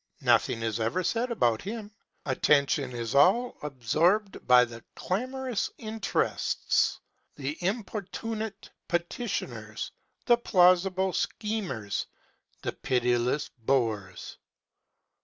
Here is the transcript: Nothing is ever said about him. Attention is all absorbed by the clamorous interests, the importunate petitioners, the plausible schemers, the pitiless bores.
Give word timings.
Nothing 0.21 0.63
is 0.63 0.79
ever 0.79 1.03
said 1.03 1.29
about 1.29 1.61
him. 1.61 1.91
Attention 2.25 2.91
is 2.91 3.13
all 3.13 3.55
absorbed 3.61 4.39
by 4.47 4.65
the 4.65 4.83
clamorous 4.95 5.69
interests, 5.77 6.99
the 7.35 7.55
importunate 7.63 8.71
petitioners, 8.87 9.91
the 10.25 10.37
plausible 10.37 11.13
schemers, 11.13 12.07
the 12.63 12.73
pitiless 12.73 13.49
bores. 13.59 14.39